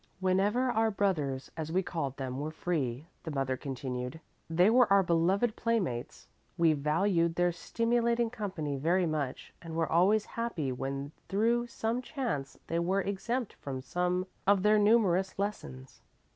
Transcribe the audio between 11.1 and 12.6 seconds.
through some chance